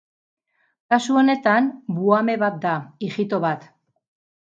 Kasu 0.93 1.19
honetan, 1.21 1.69
buhame 1.99 2.39
bat 2.47 2.61
da, 2.67 2.75
ijito 3.11 3.45
bat. 3.49 3.73